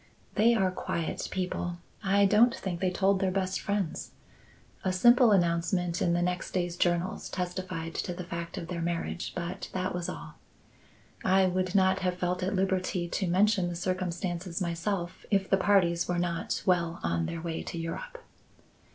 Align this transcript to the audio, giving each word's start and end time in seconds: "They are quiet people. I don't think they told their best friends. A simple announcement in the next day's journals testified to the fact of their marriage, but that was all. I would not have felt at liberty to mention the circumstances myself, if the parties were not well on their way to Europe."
"They 0.33 0.55
are 0.55 0.71
quiet 0.71 1.27
people. 1.29 1.77
I 2.03 2.25
don't 2.25 2.55
think 2.55 2.79
they 2.79 2.89
told 2.89 3.19
their 3.19 3.29
best 3.29 3.61
friends. 3.61 4.13
A 4.83 4.91
simple 4.91 5.31
announcement 5.31 6.01
in 6.01 6.13
the 6.13 6.23
next 6.23 6.53
day's 6.53 6.75
journals 6.75 7.29
testified 7.29 7.93
to 7.93 8.11
the 8.15 8.23
fact 8.23 8.57
of 8.57 8.67
their 8.67 8.81
marriage, 8.81 9.31
but 9.35 9.69
that 9.73 9.93
was 9.93 10.09
all. 10.09 10.39
I 11.23 11.45
would 11.45 11.75
not 11.75 11.99
have 11.99 12.17
felt 12.17 12.41
at 12.41 12.55
liberty 12.55 13.07
to 13.09 13.27
mention 13.27 13.69
the 13.69 13.75
circumstances 13.75 14.59
myself, 14.59 15.23
if 15.29 15.47
the 15.47 15.57
parties 15.57 16.07
were 16.07 16.17
not 16.17 16.63
well 16.65 16.99
on 17.03 17.27
their 17.27 17.39
way 17.43 17.61
to 17.61 17.77
Europe." 17.77 18.23